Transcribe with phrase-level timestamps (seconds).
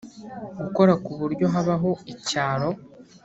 [0.61, 2.69] gukora ku buryo habaho icyaro